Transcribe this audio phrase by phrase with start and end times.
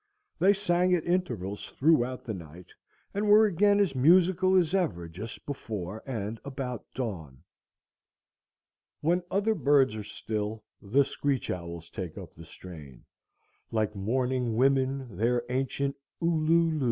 [0.39, 2.65] They sang at intervals throughout the night,
[3.13, 7.43] and were again as musical as ever just before and about dawn.
[9.01, 13.03] When other birds are still the screech owls take up the strain,
[13.69, 16.79] like mourning women their ancient u lu lu.